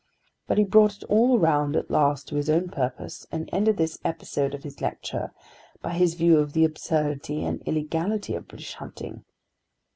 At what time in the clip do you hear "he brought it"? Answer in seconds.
0.57-1.03